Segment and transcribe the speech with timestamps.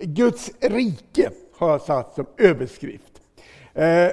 [0.00, 3.20] Guds rike har jag satt som överskrift.
[3.74, 4.08] Eh,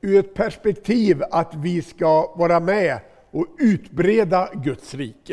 [0.00, 2.98] ur ett perspektiv att vi ska vara med
[3.30, 5.32] och utbreda Guds rike.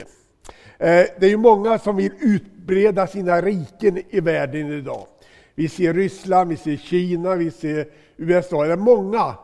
[0.78, 5.08] Eh, det är ju många som vill utbreda sina riken i världen idag.
[5.56, 7.88] Vi ser Ryssland, vi ser Kina, vi ser
[8.18, 8.64] USA.
[8.64, 9.36] Det är många,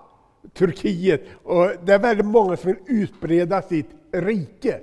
[0.53, 4.79] Turkiet, och det är väldigt många som vill utbreda sitt rike.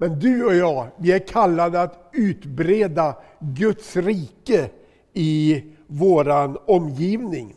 [0.00, 4.70] Men du och jag, vi är kallade att utbreda Guds rike
[5.12, 7.54] i våran omgivning.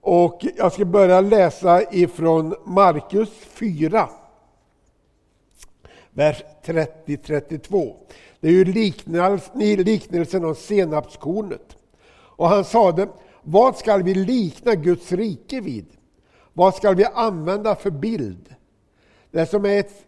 [0.00, 4.08] Och jag ska börja läsa ifrån Markus 4,
[6.10, 7.94] vers 30-32.
[8.40, 8.64] Det är ju
[9.84, 11.76] liknelsen om senapskornet.
[12.12, 13.08] Och han sade,
[13.42, 15.86] vad skall vi likna Guds rike vid?
[16.52, 18.54] Vad skall vi använda för bild?
[19.30, 20.04] Det som är ett,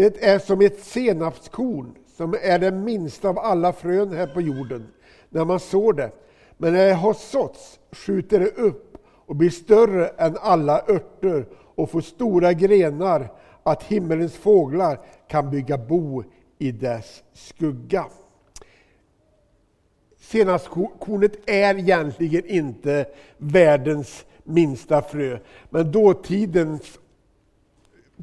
[0.00, 4.86] det är som ett senapskorn som är det minsta av alla frön här på jorden
[5.28, 6.10] när man sår det.
[6.56, 11.90] Men när det har såtts skjuter det upp och blir större än alla örter och
[11.90, 13.28] får stora grenar
[13.62, 16.24] att himmelens fåglar kan bygga bo
[16.58, 18.06] i dess skugga.
[20.20, 23.06] Senapskornet är egentligen inte
[23.38, 25.38] världens minsta frö,
[25.70, 26.98] men dåtidens,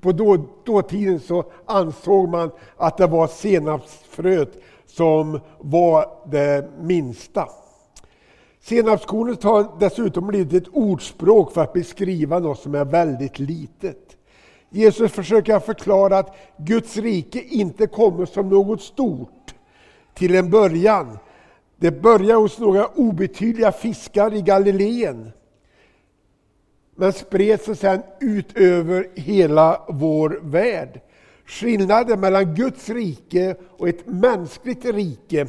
[0.02, 4.52] på då, dåtiden så ansåg man att det var senapsfröet
[4.88, 7.48] som var det minsta.
[8.62, 14.18] Senapskornet har dessutom blivit ett ordspråk för att beskriva något som är väldigt litet.
[14.70, 19.56] Jesus försöker förklara att Guds rike inte kommer som något stort
[20.14, 21.18] till en början.
[21.76, 25.32] Det börjar hos några obetydliga fiskar i Galileen
[27.00, 31.02] men spred sig sedan ut över hela vår värld.
[31.46, 35.48] Skillnaden mellan Guds rike och ett mänskligt rike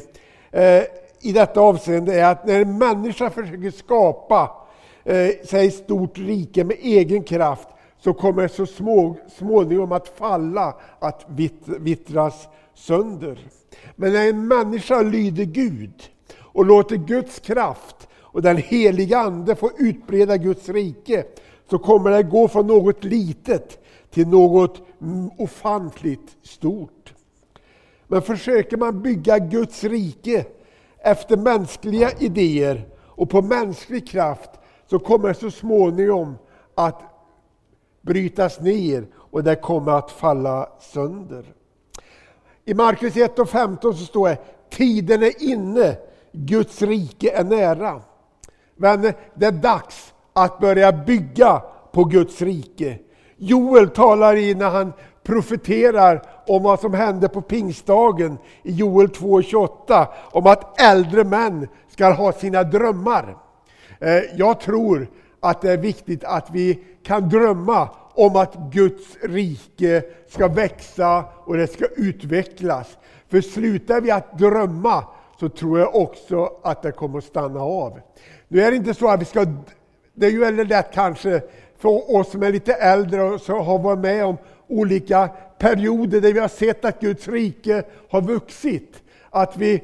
[0.51, 0.83] eh,
[1.21, 4.51] i detta avseende är att när en människa försöker skapa
[5.05, 7.69] eh, sig ett stort rike med egen kraft
[7.99, 13.39] så kommer det så små, småningom att falla, att vitt, vittras sönder.
[13.97, 19.71] Men när en människa lyder Gud och låter Guds kraft och den heliga Ande får
[19.79, 21.25] utbreda Guds rike
[21.71, 24.83] så kommer det gå från något litet till något
[25.39, 27.15] ofantligt stort.
[28.07, 30.45] Men försöker man bygga Guds rike
[30.99, 34.51] efter mänskliga idéer och på mänsklig kraft
[34.91, 36.35] så kommer det så småningom
[36.75, 37.03] att
[38.03, 41.45] brytas ner och det kommer att falla sönder.
[42.65, 44.39] I Markus 1 och 15 så står det
[44.71, 45.97] Tiden är inne,
[46.33, 48.03] Guds rike är nära.
[48.79, 49.03] Men
[49.35, 51.63] det är dags att börja bygga
[51.93, 52.99] på Guds rike.
[53.37, 60.07] Joel talar i när han profeterar om vad som hände på pingstdagen i Joel 2.28
[60.31, 63.37] om att äldre män ska ha sina drömmar.
[64.01, 65.09] Eh, jag tror
[65.41, 71.57] att det är viktigt att vi kan drömma om att Guds rike ska växa och
[71.57, 72.99] det ska utvecklas.
[73.29, 75.05] För slutar vi att drömma
[75.41, 78.01] så tror jag också att det kommer att stanna av.
[78.49, 79.47] Nu är det inte så att vi ska,
[80.15, 81.43] det är ju väldigt lätt kanske
[81.79, 84.37] för oss som är lite äldre och så har varit med om
[84.69, 85.29] olika
[85.59, 89.03] perioder där vi har sett att Guds rike har vuxit.
[89.31, 89.81] Att vi eh,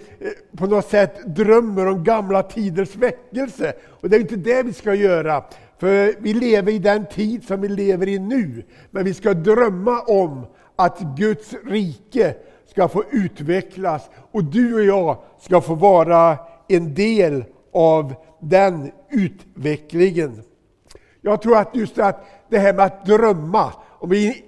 [0.56, 3.72] på något sätt drömmer om gamla tiders väckelse.
[3.88, 5.44] Och det är inte det vi ska göra.
[5.78, 8.62] För vi lever i den tid som vi lever i nu.
[8.90, 10.46] Men vi ska drömma om
[10.76, 12.34] att Guds rike
[12.70, 16.38] ska få utvecklas och du och jag ska få vara
[16.68, 20.42] en del av den utvecklingen.
[21.20, 24.44] Jag tror att just att det här med att drömma, om vi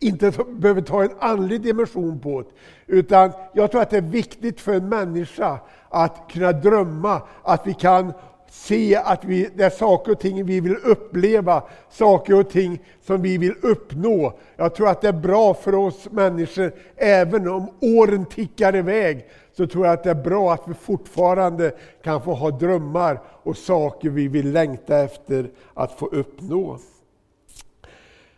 [0.00, 2.48] inte behöver ta en andlig dimension på det,
[2.86, 7.74] utan jag tror att det är viktigt för en människa att kunna drömma, att vi
[7.74, 8.12] kan
[8.50, 13.22] se att vi, det är saker och ting vi vill uppleva, saker och ting som
[13.22, 14.38] vi vill uppnå.
[14.56, 19.26] Jag tror att det är bra för oss människor, även om åren tickar iväg,
[19.60, 23.56] så tror jag att det är bra att vi fortfarande kan få ha drömmar och
[23.56, 26.78] saker vi vill längta efter att få uppnå.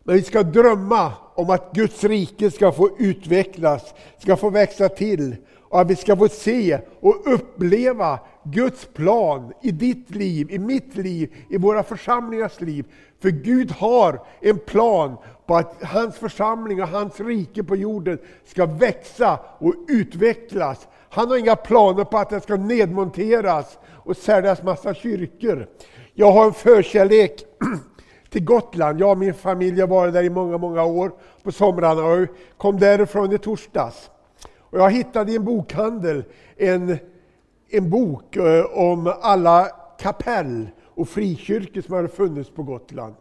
[0.02, 5.36] Men vi ska drömma om att Guds rike ska få utvecklas, ska få växa till
[5.58, 10.96] och att vi ska få se och uppleva Guds plan i ditt liv, i mitt
[10.96, 12.86] liv, i våra församlingars liv.
[13.20, 18.66] För Gud har en plan på att hans församling och hans rike på jorden ska
[18.66, 20.88] växa och utvecklas.
[21.14, 25.66] Han har inga planer på att det ska nedmonteras och säljas massa kyrkor.
[26.14, 27.44] Jag har en förkärlek
[28.30, 29.00] till Gotland.
[29.00, 31.12] Jag och min familj har varit där i många, många år
[31.42, 34.10] på somrarna och kom därifrån i torsdags.
[34.58, 36.24] Och jag hittade i en bokhandel
[36.56, 36.98] en,
[37.68, 39.68] en bok eh, om alla
[39.98, 43.14] kapell och frikyrkor som hade funnits på Gotland.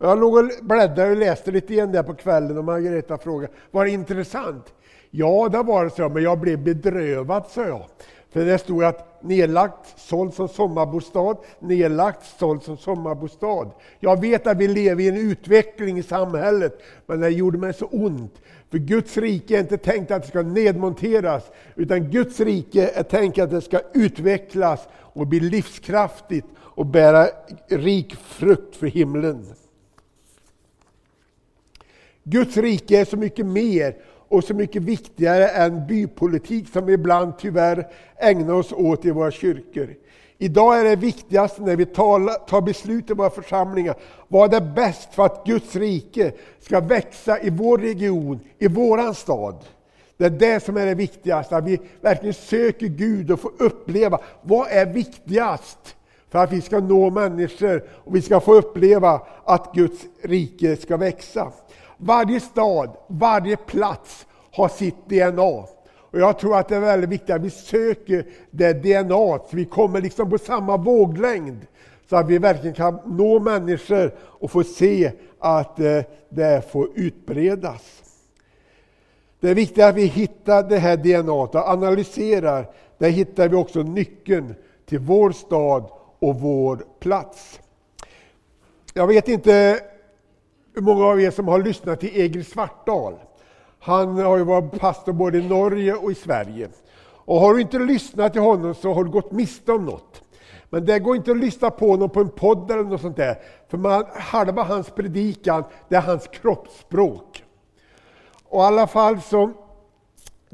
[0.00, 3.84] Jag låg och bläddrade och läste lite igen där på kvällen och Margareta frågade, var
[3.84, 4.74] det intressant?
[5.10, 7.86] Ja, det var det, så, men jag blev bedrövad, sa jag.
[8.30, 13.70] För det stod att nedlagt, såld som sommarbostad, nedlagt, såld som sommarbostad.
[14.00, 17.86] Jag vet att vi lever i en utveckling i samhället, men det gjorde mig så
[17.86, 18.34] ont.
[18.70, 23.38] För Guds rike är inte tänkt att det ska nedmonteras, utan Guds rike är tänkt
[23.38, 27.26] att det ska utvecklas och bli livskraftigt och bära
[27.68, 29.46] rik frukt för himlen.
[32.24, 33.94] Guds rike är så mycket mer
[34.28, 37.86] och så mycket viktigare än bypolitik som vi ibland tyvärr
[38.16, 39.94] ägnar oss åt i våra kyrkor.
[40.38, 43.94] Idag är det viktigaste när vi tar beslut i våra församlingar,
[44.28, 49.64] vad är bäst för att Guds rike ska växa i vår region, i våran stad?
[50.16, 54.20] Det är det som är det viktigaste, att vi verkligen söker Gud och får uppleva
[54.42, 55.96] vad är viktigast
[56.30, 60.96] för att vi ska nå människor och vi ska få uppleva att Guds rike ska
[60.96, 61.52] växa.
[61.98, 65.64] Varje stad, varje plats har sitt DNA.
[66.10, 69.64] Och Jag tror att det är väldigt viktigt att vi söker det DNA, så vi
[69.64, 71.66] kommer liksom på samma våglängd.
[72.10, 78.02] Så att vi verkligen kan nå människor och få se att eh, det får utbredas.
[79.40, 82.70] Det är viktigt att vi hittar det här DNA och analyserar.
[82.98, 84.54] Där hittar vi också nyckeln
[84.86, 85.84] till vår stad
[86.18, 87.60] och vår plats.
[88.94, 89.80] Jag vet inte
[90.80, 93.14] många av er som har lyssnat till Egil Svartdal.
[93.80, 96.68] Han har ju varit pastor både i Norge och i Sverige.
[97.04, 100.22] Och har du inte lyssnat till honom så har du gått miste om något.
[100.70, 103.38] Men det går inte att lyssna på honom på en podd eller något sånt där.
[103.68, 107.44] För man, halva hans predikan, det är hans kroppsspråk.
[108.44, 109.50] Och i alla fall så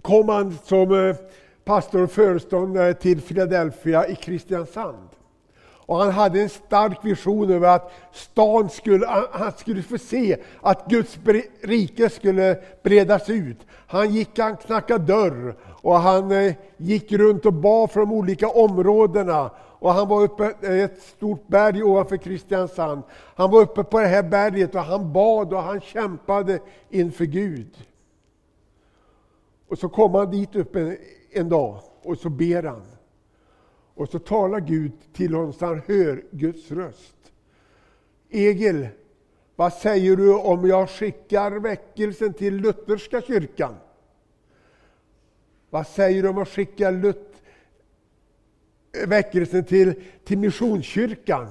[0.02, 1.16] kom han som eh,
[1.64, 5.08] pastor och föreståndare till Philadelphia i Kristiansand.
[5.86, 10.86] Och han hade en stark vision över att stan skulle, han skulle få se att
[10.88, 11.18] Guds
[11.62, 13.58] rike skulle bredas ut.
[13.86, 18.48] Han gick, han knackade dörr och han eh, gick runt och bad för de olika
[18.48, 19.50] områdena.
[19.78, 23.02] Och han var uppe på ett stort berg ovanför Kristiansand.
[23.36, 26.58] Han var uppe på det här berget och han bad och han kämpade
[26.90, 27.76] inför Gud.
[29.68, 30.96] Och så kom han dit upp en,
[31.32, 32.82] en dag och så ber han.
[33.94, 37.16] Och så talar Gud till honom så han hör Guds röst.
[38.30, 38.88] Egil,
[39.56, 43.74] vad säger du om jag skickar väckelsen till lutherska kyrkan?
[45.70, 47.42] Vad säger du om att skicka Lut
[49.06, 51.46] väckelsen till, till Missionskyrkan?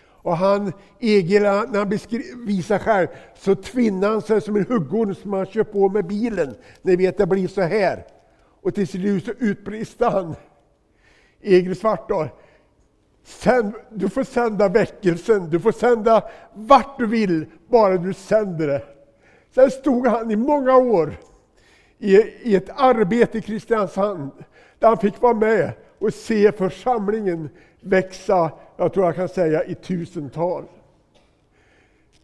[0.00, 1.88] Och han, Egil, när han
[2.46, 6.54] visar själv, så tvinnar han sig som en huggorm som man kör på med bilen.
[6.82, 8.06] Ni vet, det blir så här.
[8.60, 10.34] Och till slut så utbrister han.
[11.42, 12.28] Egil Svartdal.
[13.24, 16.24] Sänd, du får sända väckelsen, du får sända
[16.54, 18.82] vart du vill, bara du sänder det.
[19.54, 21.16] Sen stod han i många år
[21.98, 24.30] i, i ett arbete i Kristiansand,
[24.78, 27.48] där han fick vara med och se församlingen
[27.80, 30.64] växa, jag tror jag kan säga i tusental.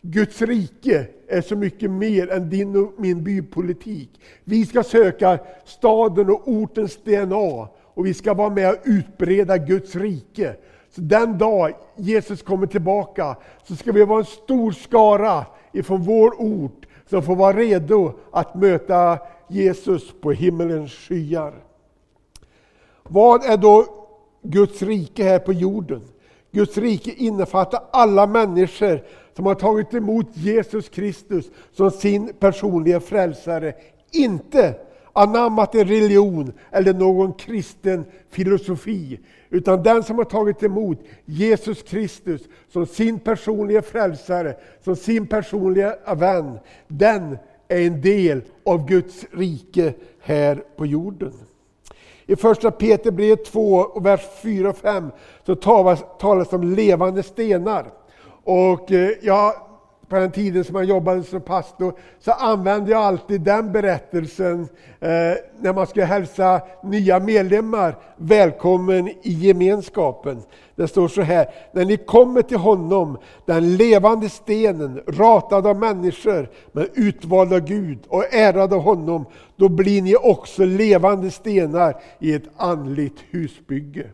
[0.00, 4.20] Guds rike är så mycket mer än din och min bypolitik.
[4.44, 9.96] Vi ska söka staden och ortens DNA och vi ska vara med och utbreda Guds
[9.96, 10.56] rike.
[10.90, 16.34] Så den dag Jesus kommer tillbaka så ska vi vara en stor skara ifrån vår
[16.38, 21.54] ort som får vara redo att möta Jesus på himmelens skyar.
[23.02, 23.86] Vad är då
[24.42, 26.02] Guds rike här på jorden?
[26.50, 29.02] Guds rike innefattar alla människor
[29.36, 33.74] som har tagit emot Jesus Kristus som sin personliga frälsare.
[34.12, 34.74] Inte
[35.14, 39.20] anammat en religion eller någon kristen filosofi.
[39.50, 45.96] Utan den som har tagit emot Jesus Kristus som sin personliga frälsare, som sin personliga
[46.16, 51.32] vän, den är en del av Guds rike här på jorden.
[52.26, 55.10] I första Peterbrevet 2, vers 4 och 5
[55.46, 57.92] så talas det om levande stenar.
[58.44, 59.54] Och eh, jag
[60.08, 64.60] på den tiden som jag jobbade som pastor, så använde jag alltid den berättelsen
[65.00, 65.08] eh,
[65.60, 70.42] när man skulle hälsa nya medlemmar välkommen i gemenskapen.
[70.76, 76.48] Det står så här, när ni kommer till honom, den levande stenen, ratad av människor,
[76.72, 82.34] men utvald av Gud och ärad av honom, då blir ni också levande stenar i
[82.34, 84.06] ett andligt husbygge.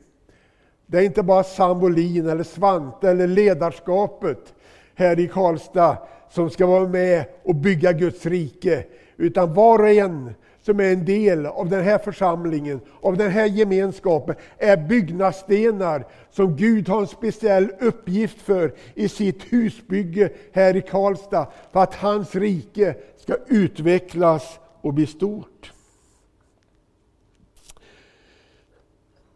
[0.86, 4.54] Det är inte bara sambolin eller Svante eller ledarskapet,
[5.00, 5.98] här i Karlstad
[6.30, 8.84] som ska vara med och bygga Guds rike.
[9.16, 13.46] Utan var och en som är en del av den här församlingen, av den här
[13.46, 20.82] gemenskapen, är byggnadsstenar som Gud har en speciell uppgift för i sitt husbygge här i
[20.82, 25.72] Karlstad, för att hans rike ska utvecklas och bli stort.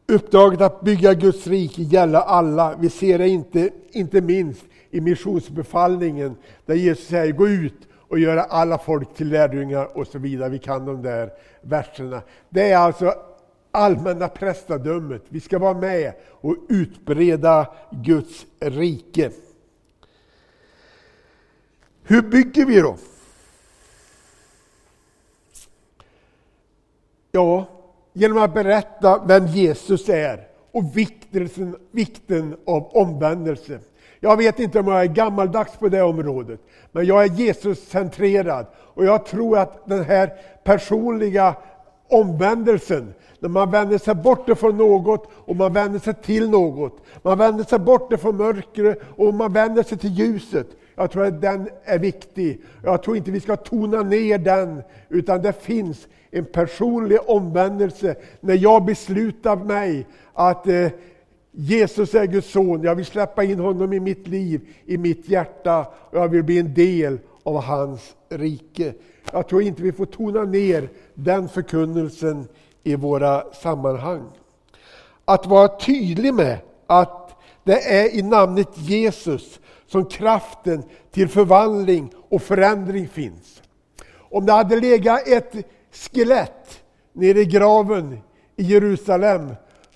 [0.06, 2.76] Uppdraget att bygga Guds rike gäller alla.
[2.80, 4.64] Vi ser det inte, inte minst
[4.94, 6.36] i missionsbefallningen
[6.66, 10.48] där Jesus säger gå ut och göra alla folk till lärjungar och så vidare.
[10.48, 12.22] Vi kan de där verserna.
[12.48, 13.14] Det är alltså
[13.70, 15.22] allmänna prästadömet.
[15.28, 19.30] Vi ska vara med och utbreda Guds rike.
[22.02, 22.96] Hur bygger vi då?
[27.32, 27.66] Ja,
[28.12, 33.80] genom att berätta vem Jesus är och vikten, vikten av omvändelse.
[34.24, 36.60] Jag vet inte om jag är gammaldags på det området,
[36.92, 38.66] men jag är Jesuscentrerad.
[38.76, 40.32] Och jag tror att den här
[40.64, 41.54] personliga
[42.08, 46.96] omvändelsen, när man vänder sig bort ifrån något och man vänder sig till något.
[47.22, 50.66] Man vänder sig bort ifrån mörkret och man vänder sig till ljuset.
[50.94, 52.60] Jag tror att den är viktig.
[52.84, 58.14] Jag tror inte vi ska tona ner den, utan det finns en personlig omvändelse.
[58.40, 60.88] När jag beslutar mig att eh,
[61.56, 65.86] Jesus är Guds son, jag vill släppa in honom i mitt liv, i mitt hjärta,
[66.10, 68.94] och jag vill bli en del av hans rike.
[69.32, 72.48] Jag tror inte vi får tona ner den förkunnelsen
[72.82, 74.22] i våra sammanhang.
[75.24, 82.42] Att vara tydlig med att det är i namnet Jesus som kraften till förvandling och
[82.42, 83.62] förändring finns.
[84.16, 85.54] Om det hade legat ett
[85.92, 86.82] skelett
[87.12, 88.18] nere i graven
[88.56, 89.54] i Jerusalem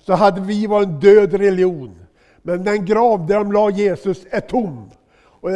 [0.09, 1.99] så hade vi varit en död religion.
[2.41, 4.89] Men den grav där de la Jesus är tom.
[5.21, 5.49] Och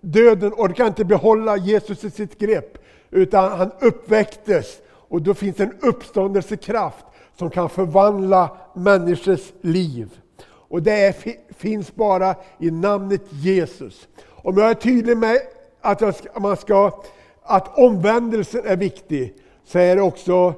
[0.00, 2.78] döden orkar inte behålla Jesus i sitt grepp,
[3.10, 4.78] utan han uppväcktes.
[4.88, 7.04] Och då finns en uppståndelsekraft
[7.38, 10.20] som kan förvandla människors liv.
[10.46, 11.14] Och det är,
[11.54, 14.08] finns bara i namnet Jesus.
[14.28, 15.38] Om jag är tydlig med
[15.80, 17.02] att, ska, man ska,
[17.42, 19.34] att omvändelsen är viktig,
[19.64, 20.54] så är det också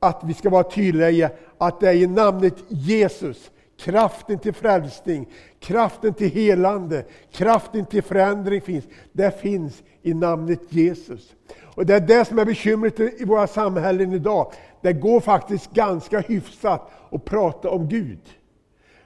[0.00, 1.28] att vi ska vara tydliga i
[1.66, 5.26] att det är i namnet Jesus, kraften till frälsning,
[5.60, 8.84] kraften till helande, kraften till förändring finns.
[9.12, 11.34] Det finns i namnet Jesus.
[11.74, 14.52] Och Det är det som är bekymret i våra samhällen idag.
[14.80, 18.20] Det går faktiskt ganska hyfsat att prata om Gud.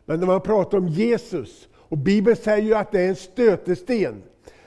[0.04, 4.22] Men när man pratar om Jesus, och Bibeln säger ju att det är en stötesten.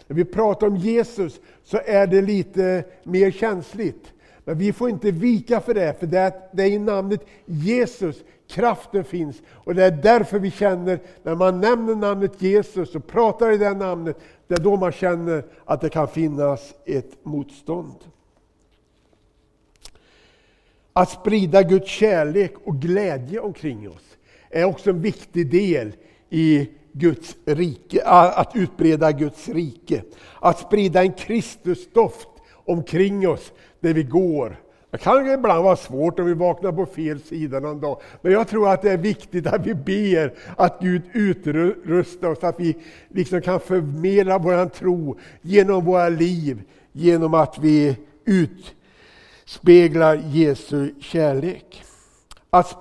[0.08, 4.14] När vi pratar om Jesus så är det lite mer känsligt.
[4.50, 8.16] Men vi får inte vika för det, för det är, det är i namnet Jesus
[8.48, 9.42] kraften finns.
[9.52, 13.74] Och det är därför vi känner, när man nämner namnet Jesus och pratar i det
[13.74, 17.96] namnet, det är då man känner att det kan finnas ett motstånd.
[20.94, 24.18] Att sprida Guds kärlek och glädje omkring oss
[24.50, 25.92] är också en viktig del
[26.30, 30.04] i Guds rike, att utbreda Guds rike.
[30.40, 32.30] Att sprida en Kristusdoft
[32.70, 34.60] omkring oss där vi går.
[34.92, 38.02] Det kan ibland vara svårt om vi vaknar på fel sida någon dag.
[38.22, 42.60] Men jag tror att det är viktigt att vi ber att Gud utrustar oss, att
[42.60, 42.78] vi
[43.10, 46.62] liksom kan förmedla vår tro genom våra liv,
[46.92, 47.98] genom att vi
[49.46, 51.84] utspeglar Jesu kärlek.
[52.50, 52.78] Att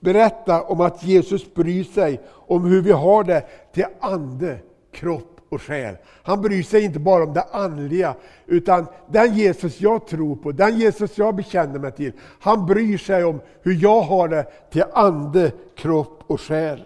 [0.00, 4.58] berätta om att Jesus bryr sig om hur vi har det till ande,
[4.92, 5.96] kropp och själ.
[6.22, 8.14] Han bryr sig inte bara om det andliga,
[8.46, 13.24] utan den Jesus jag tror på, den Jesus jag bekänner mig till, han bryr sig
[13.24, 16.82] om hur jag har det till ande, kropp och själ.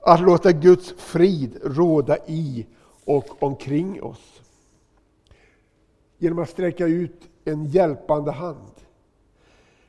[0.00, 2.66] Att låta Guds frid råda i
[3.04, 4.40] och omkring oss.
[6.18, 8.72] Genom att sträcka ut en hjälpande hand.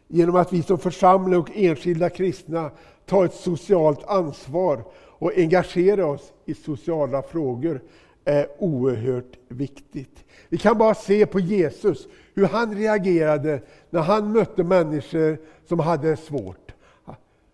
[0.08, 2.72] Genom att vi som församling och enskilda kristna
[3.06, 4.84] tar ett socialt ansvar
[5.24, 7.82] och engagera oss i sociala frågor
[8.26, 10.24] är oerhört viktigt.
[10.50, 15.38] Vi kan bara se på Jesus, hur han reagerade när han mötte människor
[15.68, 16.74] som hade det svårt.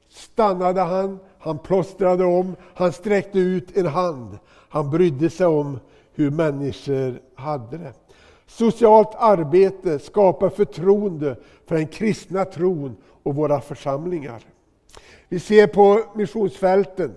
[0.10, 4.38] Stannade han, han plåstrade om, han sträckte ut en hand.
[4.70, 5.80] Han brydde sig om
[6.14, 7.94] hur människor hade det.
[8.48, 11.36] Socialt arbete skapar förtroende
[11.66, 14.44] för den kristna tron och våra församlingar.
[15.28, 17.16] Vi ser på missionsfälten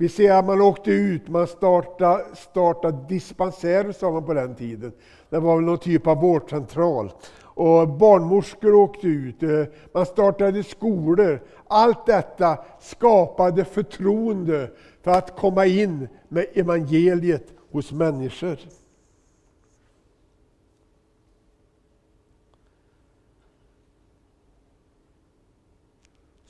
[0.00, 4.92] vi ser att man åkte ut, man startade, startade dispensärer sa man på den tiden.
[5.30, 7.12] Det var väl någon typ av vårdcentral.
[7.42, 11.40] Och barnmorskor åkte ut, eh, man startade skolor.
[11.66, 14.70] Allt detta skapade förtroende
[15.02, 18.58] för att komma in med evangeliet hos människor.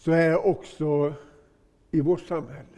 [0.08, 1.14] så är det också
[1.90, 2.77] i vårt samhälle.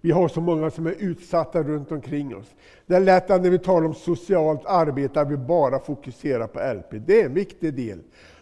[0.00, 2.54] Vi har så många som är utsatta runt omkring oss.
[2.86, 6.74] Det är lätt att när vi talar om socialt arbete att vi bara fokuserar på
[6.74, 7.06] LP.
[7.06, 7.98] Det är en viktig del.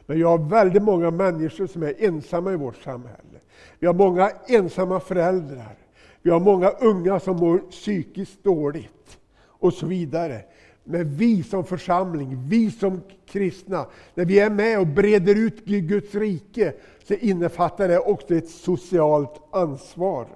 [0.06, 3.38] Men vi har väldigt många människor som är ensamma i vårt samhälle.
[3.78, 5.76] Vi har många ensamma föräldrar.
[6.22, 10.40] Vi har många unga som mår psykiskt dåligt och så vidare.
[10.84, 16.14] Men vi som församling, vi som kristna, när vi är med och breder ut Guds
[16.14, 16.72] rike,
[17.08, 20.26] så innefattar det också ett socialt ansvar.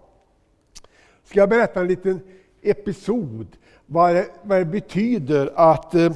[1.28, 2.20] Ska jag berätta en liten
[2.62, 3.46] episod,
[3.86, 6.12] vad det, vad det betyder att, eh,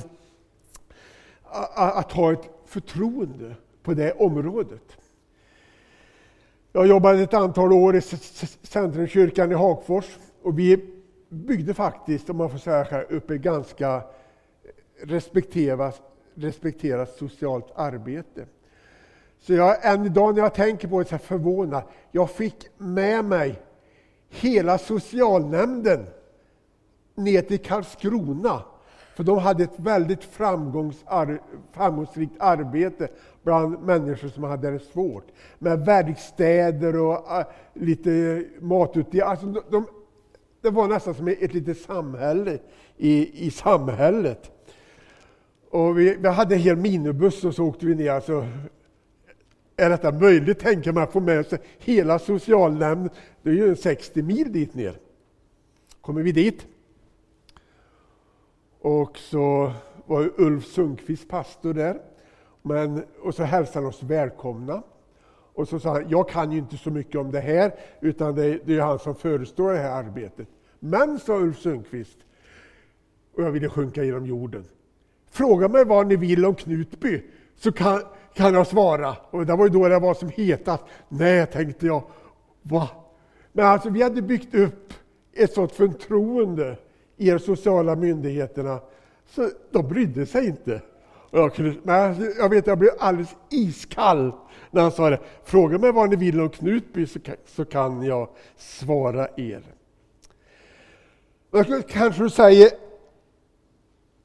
[1.45, 4.97] att, att ha ett förtroende på det området.
[6.73, 8.01] Jag jobbade ett antal år i
[8.63, 10.95] Centrumkyrkan i Hagfors och vi
[11.29, 14.03] byggde faktiskt, om man får säga så här, upp ett ganska
[15.03, 16.03] respekterat,
[16.35, 18.47] respekterat socialt arbete.
[19.41, 21.83] Så jag, än idag när jag tänker på det så är jag förvånad.
[22.11, 23.63] Jag fick med mig
[24.33, 26.07] hela socialnämnden
[27.15, 28.63] ner till Karlskrona.
[29.17, 33.09] För de hade ett väldigt framgångsrikt arbete
[33.43, 35.27] bland människor som hade det svårt.
[35.59, 39.31] Med verkstäder och ah, lite matutdelning.
[39.31, 39.87] Alltså de, de,
[40.61, 42.59] det var nästan som ett litet samhälle
[42.97, 44.51] i, i samhället.
[45.71, 48.11] Och vi, vi hade en hel minibuss och så åkte vi ner.
[48.11, 48.47] Alltså,
[49.83, 53.11] är detta möjligt, tänker man, att få med sig hela socialnämnden?
[53.43, 54.99] Det är ju 60 mil dit ner.
[56.01, 56.67] Kommer vi dit.
[58.81, 59.73] Och så
[60.07, 62.01] var Ulf Sundqvist pastor där.
[62.63, 64.83] Men, och så hälsade han oss välkomna.
[65.55, 68.59] Och så sa han, jag kan ju inte så mycket om det här, utan det,
[68.65, 70.49] det är han som förestår det här arbetet.
[70.79, 72.19] Men, sa Ulf Sundqvist,
[73.35, 74.65] och jag ville sjunka genom jorden.
[75.31, 77.23] Fråga mig vad ni vill om Knutby,
[77.57, 78.03] så kan,
[78.35, 79.17] kan jag svara.
[79.31, 80.85] Och det var ju då det var som hetast.
[81.09, 82.03] Nej, tänkte jag.
[82.63, 82.89] Va?
[83.53, 84.93] Men alltså, vi hade byggt upp
[85.33, 86.77] ett sådant förtroende
[87.17, 88.81] i de sociala myndigheterna,
[89.27, 90.81] så de brydde sig inte.
[91.31, 94.33] Jag, kunde, men alltså, jag vet, jag blev alldeles iskall
[94.71, 95.21] när han sa det.
[95.45, 99.63] Fråga mig vad ni vill om Knutby så kan, så kan jag svara er.
[101.89, 102.71] Kanske du säger,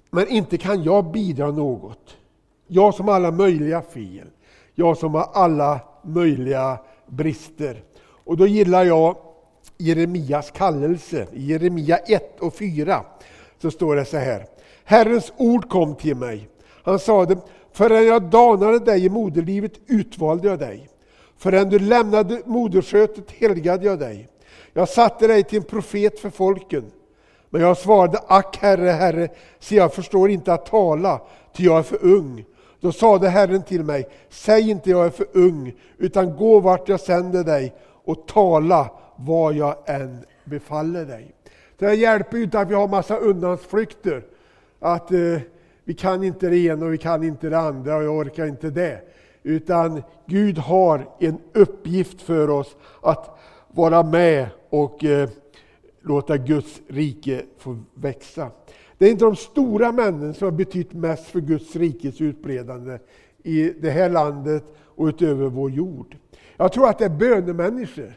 [0.09, 2.17] men inte kan jag bidra något.
[2.67, 4.27] Jag som har alla möjliga fel.
[4.75, 7.83] Jag som har alla möjliga brister.
[7.99, 9.17] Och då gillar jag
[9.77, 11.27] Jeremias kallelse.
[11.33, 13.03] I Jeremia 1 och 4
[13.61, 14.45] så står det så här.
[14.83, 16.49] Herrens ord kom till mig.
[16.83, 17.37] Han sade,
[17.71, 20.89] förrän jag danade dig i moderlivet utvalde jag dig.
[21.37, 24.27] Förrän du lämnade moderskötet helgade jag dig.
[24.73, 26.91] Jag satte dig till en profet för folken.
[27.49, 31.21] Men jag svarade, ack Herre, Herre, se jag förstår inte att tala,
[31.53, 32.45] ty jag är för ung.
[32.79, 36.99] Då sade Herren till mig, säg inte jag är för ung, utan gå vart jag
[36.99, 41.33] sänder dig och tala vad jag än befaller dig.
[41.77, 44.23] Det hjälper ju inte att vi har massa undansflykter.
[44.79, 45.39] Att eh,
[45.83, 48.69] vi kan inte det ena och vi kan inte det andra och jag orkar inte
[48.69, 49.01] det.
[49.43, 55.29] Utan Gud har en uppgift för oss att vara med och eh,
[56.01, 58.51] låta Guds rike få växa.
[58.97, 62.99] Det är inte de stora männen som har betytt mest för Guds rikes utbredande
[63.43, 66.17] i det här landet och utöver vår jord.
[66.57, 68.13] Jag tror att det är bönemänniskor,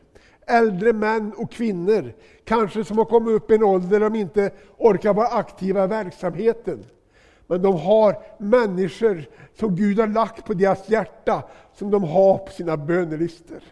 [0.47, 2.13] äldre män och kvinnor,
[2.45, 5.87] kanske som har kommit upp i en ålder där de inte orkar vara aktiva i
[5.87, 6.85] verksamheten.
[7.47, 9.25] Men de har människor
[9.59, 11.43] som Gud har lagt på deras hjärta,
[11.75, 13.63] som de har på sina bönelistor.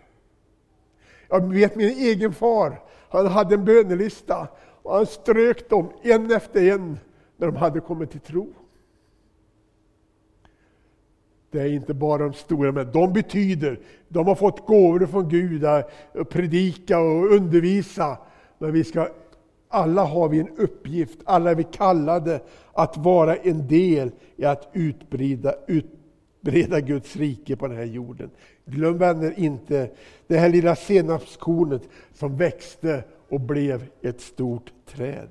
[1.28, 4.48] Jag vet min egen far, han hade en bönelista
[4.88, 6.98] och han strök dem en efter en
[7.36, 8.52] när de hade kommit till tro.
[11.50, 15.64] Det är inte bara de stora, men de betyder, de har fått gåvor från Gud
[15.64, 15.90] att
[16.28, 18.18] predika och undervisa.
[18.58, 19.08] Men vi ska,
[19.68, 22.40] alla har vi en uppgift, alla är vi kallade
[22.72, 28.30] att vara en del i att utbreda, utbreda Guds rike på den här jorden.
[28.64, 29.90] Glöm vänner inte
[30.26, 31.82] det här lilla senapskornet
[32.14, 35.28] som växte och blev ett stort träd.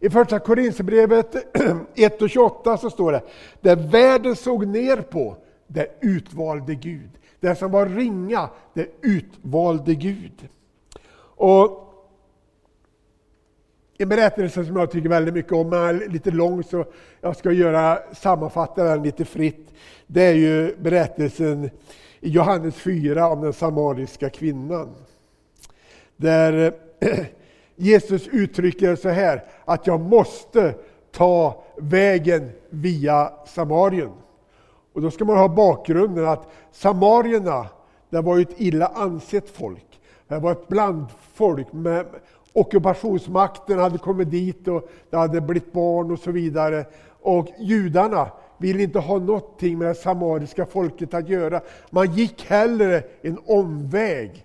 [0.00, 1.36] I första Korinthierbrevet
[1.94, 3.22] 1 och 28 så står det,
[3.60, 7.10] där världen såg ner på, det utvalde Gud.
[7.40, 10.48] Det som var ringa, det utvalde Gud.
[11.20, 11.84] Och
[13.98, 16.84] en berättelse som jag tycker väldigt mycket om, är lite lång så
[17.20, 19.74] jag ska göra, sammanfatta den lite fritt.
[20.06, 21.70] Det är ju berättelsen
[22.20, 24.94] i Johannes 4 om den samariska kvinnan.
[26.18, 27.18] Där eh,
[27.76, 30.74] Jesus uttrycker så här, att jag måste
[31.12, 34.10] ta vägen via Samarien.
[34.92, 37.66] Och då ska man ha bakgrunden att samarierna,
[38.10, 40.00] det var ett illa ansett folk.
[40.28, 41.72] Det var ett blandfolk.
[41.72, 42.06] Med,
[42.52, 46.84] ockupationsmakten hade kommit dit och det hade blivit barn och så vidare.
[47.20, 51.60] Och judarna ville inte ha någonting med det samariska folket att göra.
[51.90, 54.44] Man gick hellre en omväg.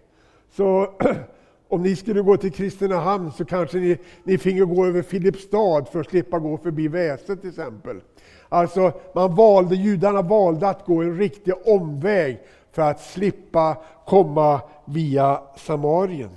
[0.51, 0.87] Så
[1.73, 5.99] om ni skulle gå till Kristinehamn så kanske ni, ni finge gå över Filipstad för
[5.99, 8.01] att slippa gå förbi Väse till exempel.
[8.49, 12.39] Alltså, man valde, judarna valde att gå en riktig omväg
[12.71, 16.29] för att slippa komma via Samarien.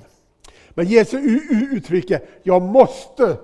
[0.70, 1.18] Men Jesu
[1.72, 3.36] uttrycker, jag måste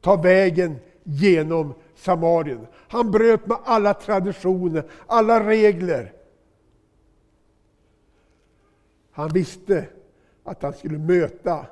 [0.00, 2.66] ta vägen genom Samarien.
[2.88, 6.12] Han bröt med alla traditioner, alla regler.
[9.12, 9.84] Han visste
[10.48, 11.66] att han skulle möta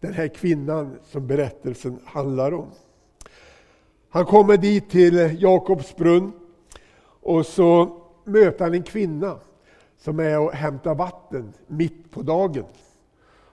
[0.00, 2.70] den här kvinnan som berättelsen handlar om.
[4.10, 6.32] Han kommer dit till Jakobs brunn
[7.22, 9.38] och så möter han en kvinna
[9.98, 12.64] som är och hämtar vatten mitt på dagen.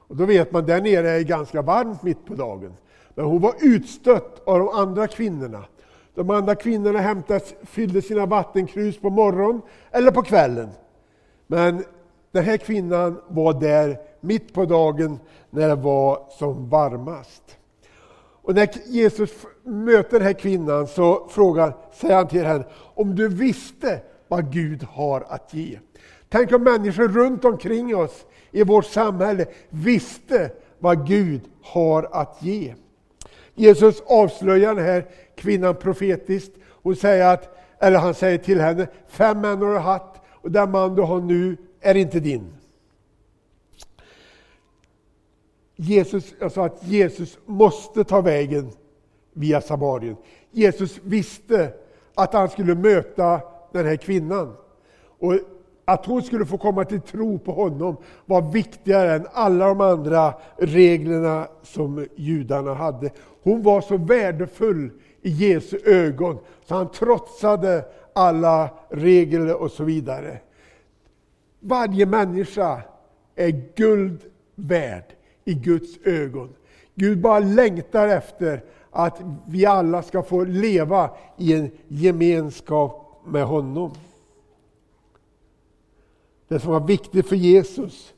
[0.10, 2.74] Och då vet man, där nere är ganska varmt mitt på dagen.
[3.16, 5.64] Men hon var utstött av de andra kvinnorna.
[6.14, 9.62] De andra kvinnorna hämtade, fyllde sina vattenkrus på morgonen
[9.92, 10.70] eller på kvällen.
[11.48, 11.84] Men
[12.32, 17.58] den här kvinnan var där mitt på dagen när det var som varmast.
[18.42, 19.32] Och när Jesus
[19.64, 22.64] möter den här kvinnan så frågar, säger han till henne,
[22.96, 25.80] om du visste vad Gud har att ge.
[26.30, 32.74] Tänk om människor runt omkring oss i vårt samhälle visste vad Gud har att ge.
[33.56, 36.56] Jesus avslöjar den här kvinnan profetiskt.
[36.84, 40.72] Hon säger att, eller han säger till henne, fem män har du haft och den
[40.72, 42.54] man du har nu är inte din.
[45.76, 48.72] Jesus, jag sa att Jesus måste ta vägen
[49.34, 50.16] via Samarien.
[50.52, 51.74] Jesus visste
[52.16, 54.56] att han skulle möta den här kvinnan.
[55.20, 55.34] Och
[55.86, 60.34] att hon skulle få komma till tro på honom var viktigare än alla de andra
[60.58, 63.10] reglerna som judarna hade.
[63.44, 70.40] Hon var så värdefull i Jesu ögon så han trotsade alla regler och så vidare.
[71.60, 72.82] Varje människa
[73.36, 76.56] är guld värd i Guds ögon.
[76.96, 83.92] Gud bara längtar efter att vi alla ska få leva i en gemenskap med honom.
[86.48, 88.14] Det som var viktigt för Jesus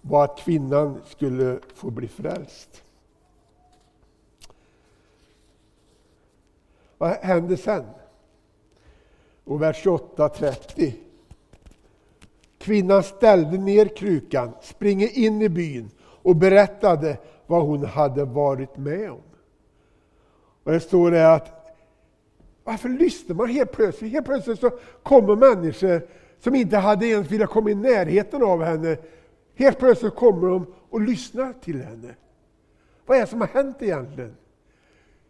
[0.00, 2.82] var att kvinnan skulle få bli frälst.
[6.98, 7.84] Vad hände sen?
[9.44, 10.92] Och vers 28-30.
[12.58, 19.10] Kvinnan ställde ner krukan, springer in i byn och berättade vad hon hade varit med
[19.10, 19.22] om.
[20.64, 21.58] Och det står det att
[22.64, 24.12] varför lyssnar man helt plötsligt?
[24.12, 24.70] Helt plötsligt så
[25.02, 26.02] kommer människor
[26.40, 28.96] som inte hade ens velat komma i närheten av henne.
[29.54, 32.14] Helt plötsligt kommer de och lyssnar till henne.
[33.06, 34.36] Vad är det som har hänt egentligen?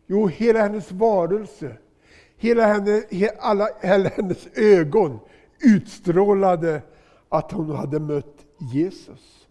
[0.06, 1.76] Jo, hela hennes varelse,
[2.36, 3.02] hela, henne,
[3.38, 5.18] alla, hela hennes ögon
[5.60, 6.82] utstrålade
[7.28, 9.48] att hon hade mött Jesus.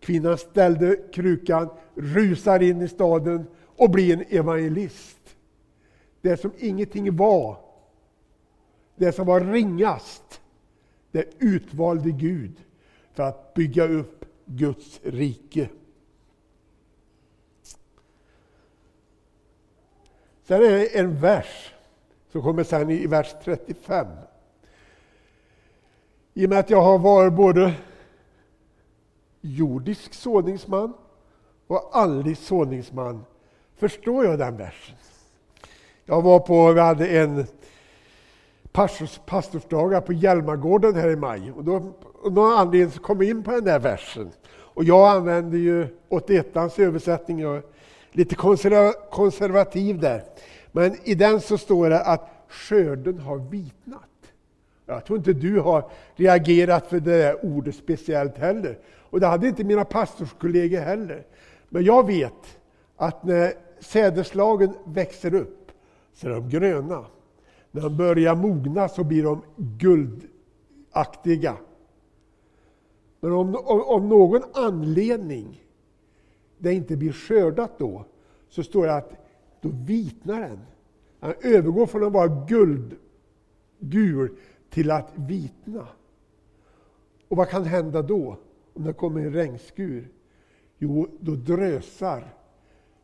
[0.00, 5.36] Kvinnan ställde krukan, rusar in i staden och blir en evangelist.
[6.20, 7.56] Det som ingenting var,
[8.96, 10.40] det som var ringast,
[11.10, 12.52] det utvalde Gud
[13.12, 15.68] för att bygga upp Guds rike.
[20.44, 21.74] Sen är det en vers
[22.32, 24.06] som kommer sen i vers 35.
[26.34, 27.74] I och med att jag har varit både
[29.40, 30.92] jordisk såningsman
[31.66, 33.24] och andlig såningsman
[33.76, 34.96] förstår jag den versen.
[36.04, 37.46] Jag var på, vi hade en
[38.72, 41.52] pastors, pastorsdagar på Hjälmagården här i maj.
[41.52, 41.92] Och då,
[42.24, 44.30] av någon anledning så kom jag in på den där versen.
[44.74, 47.62] Och jag använder ju 81ans översättning, jag är
[48.12, 48.34] lite
[49.10, 50.24] konservativ där.
[50.72, 54.11] Men i den så står det att skörden har vitnat.
[54.94, 58.78] Jag tror inte du har reagerat för det där ordet speciellt heller.
[59.00, 61.26] Och det hade inte mina pastorskollegor heller.
[61.68, 62.58] Men jag vet
[62.96, 65.72] att när sädeslagen växer upp
[66.14, 67.04] så är de gröna.
[67.70, 71.56] När de börjar mogna så blir de guldaktiga.
[73.20, 75.64] Men om, om någon anledning
[76.58, 78.04] det inte blir skördat då,
[78.48, 79.12] så står det att
[79.60, 80.60] då vitnar den.
[81.20, 84.36] Den övergår från att vara guldgul
[84.72, 85.86] till att vitna.
[87.28, 88.38] Och vad kan hända då,
[88.74, 90.08] om det kommer en regnskur?
[90.78, 92.24] Jo, då drösar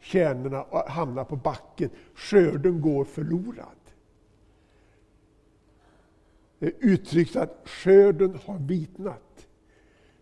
[0.01, 1.91] kärnorna och hamnar på backen.
[2.15, 3.67] Skörden går förlorad.
[6.59, 9.47] Det uttrycks att skörden har vitnat.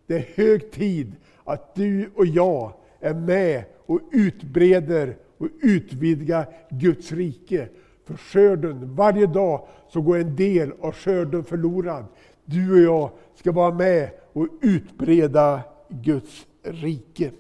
[0.07, 1.13] Det är hög tid
[1.45, 7.69] att du och jag är med och utbreder och utvidgar Guds rike.
[8.07, 12.05] För skörden, varje dag så går en del av skörden förlorad.
[12.45, 17.31] Du och jag ska vara med och utbreda Guds rike.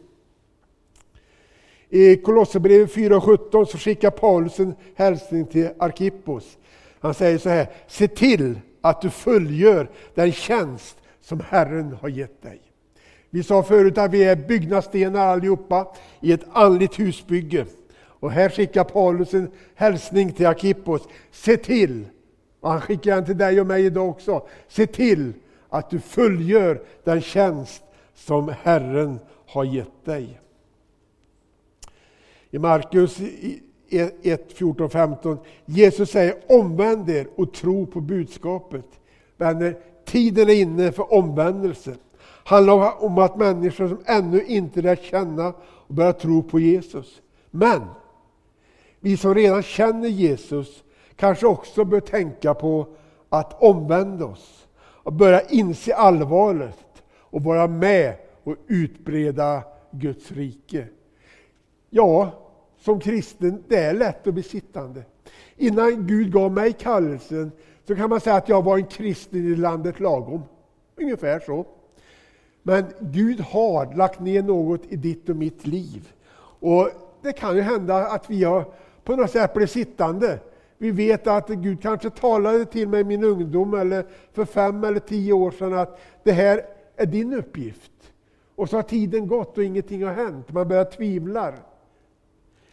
[1.88, 6.58] I Kolosserbrevet 4.17 så skickar Paulus en hälsning till Arkippos.
[7.00, 12.42] Han säger så här, se till att du fullgör den tjänst som Herren har gett
[12.42, 12.60] dig.
[13.30, 17.66] Vi sa förut att vi är byggnadsstenar allihopa i ett andligt husbygge.
[18.26, 21.08] Och här skickar Paulus en hälsning till Akippos.
[21.30, 22.04] Se till,
[22.60, 24.46] och han skickar den till dig och mig idag också.
[24.68, 25.32] Se till
[25.68, 27.82] att du fullgör den tjänst
[28.14, 30.40] som Herren har gett dig.
[32.50, 33.18] I Markus
[34.22, 35.38] 1, 14, 15.
[35.64, 38.86] Jesus säger omvänd er och tro på budskapet.
[39.36, 41.90] Vänner, tiden är inne för omvändelse.
[41.90, 41.96] Det
[42.44, 47.22] handlar om att människor som ännu inte lärt känna och börjar tro på Jesus.
[47.50, 47.80] Men
[49.00, 50.84] vi som redan känner Jesus
[51.16, 52.86] kanske också bör tänka på
[53.28, 60.86] att omvända oss och börja inse allvaret och vara med och utbreda Guds rike.
[61.90, 62.30] Ja,
[62.78, 65.02] som kristen, det är lätt att bli sittande.
[65.56, 67.52] Innan Gud gav mig kallelsen
[67.86, 70.42] så kan man säga att jag var en kristen i landet lagom.
[70.96, 71.66] Ungefär så.
[72.62, 76.12] Men Gud har lagt ner något i ditt och mitt liv.
[76.60, 76.90] Och
[77.22, 78.64] Det kan ju hända att vi har
[79.06, 80.38] på något sätt blev sittande.
[80.78, 85.00] Vi vet att Gud kanske talade till mig i min ungdom eller för fem eller
[85.00, 86.62] tio år sedan att det här
[86.96, 87.92] är din uppgift.
[88.54, 90.52] Och så har tiden gått och ingenting har hänt.
[90.52, 91.52] Man börjar tvivla.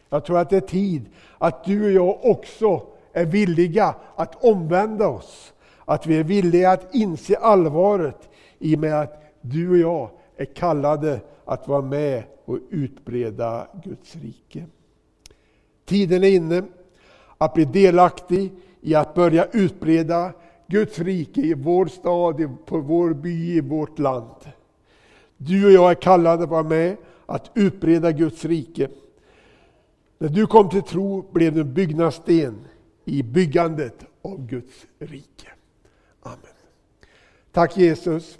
[0.09, 1.05] Jag tror att det är tid
[1.37, 2.81] att du och jag också
[3.13, 5.53] är villiga att omvända oss.
[5.85, 10.45] Att vi är villiga att inse allvaret i och med att du och jag är
[10.45, 14.65] kallade att vara med och utbreda Guds rike.
[15.93, 16.63] Tiden är inne
[17.37, 18.51] att bli delaktig
[18.81, 20.33] i att börja utbreda
[20.67, 24.35] Guds rike i vår stad, på vår by, i vårt land.
[25.37, 28.87] Du och jag är kallade att vara med att utbreda Guds rike.
[30.17, 32.67] När du kom till tro blev du en byggnadssten
[33.05, 35.47] i byggandet av Guds rike.
[36.21, 36.37] Amen.
[37.51, 38.39] Tack Jesus,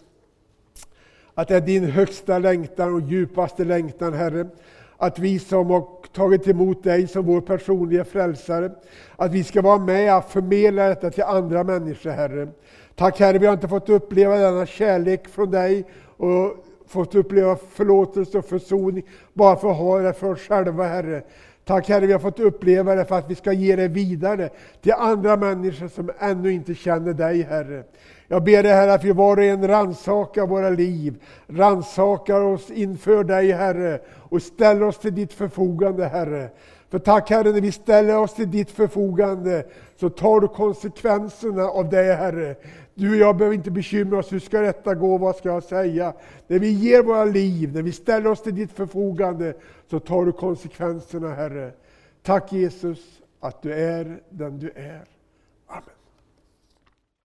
[1.34, 4.50] att det är din högsta längtan och djupaste längtan Herre,
[4.98, 8.72] att vi som har tagit emot dig som vår personliga frälsare,
[9.16, 12.48] att vi ska vara med och förmedla detta till andra människor Herre.
[12.96, 15.86] Tack Herre, vi har inte fått uppleva denna kärlek från dig
[16.18, 21.24] och fått uppleva förlåtelse och försoning bara för att ha det för oss själva Herre.
[21.66, 24.50] Tack Herre, vi har fått uppleva det för att vi ska ge det vidare
[24.82, 27.84] till andra människor som ännu inte känner dig Herre.
[28.28, 33.24] Jag ber dig Herre att vi var och en rannsakar våra liv, rannsakar oss inför
[33.24, 34.00] dig Herre
[34.30, 36.50] och ställer oss till ditt förfogande Herre.
[36.90, 39.66] För tack Herre, när vi ställer oss till ditt förfogande
[40.00, 42.56] så tar du konsekvenserna av det Herre.
[42.96, 46.14] Du och jag behöver inte bekymra oss, hur ska detta gå, vad ska jag säga?
[46.48, 49.54] När vi ger våra liv, när vi ställer oss till ditt förfogande,
[49.90, 51.72] så tar du konsekvenserna Herre.
[52.22, 55.13] Tack Jesus att du är den du är.